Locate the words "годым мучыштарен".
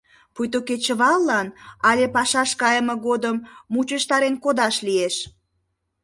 3.05-4.35